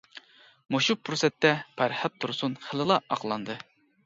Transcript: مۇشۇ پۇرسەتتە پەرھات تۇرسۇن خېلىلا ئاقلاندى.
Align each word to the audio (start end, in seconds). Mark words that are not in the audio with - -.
مۇشۇ 0.75 0.95
پۇرسەتتە 1.09 1.51
پەرھات 1.83 2.17
تۇرسۇن 2.25 2.57
خېلىلا 2.65 2.99
ئاقلاندى. 3.17 3.61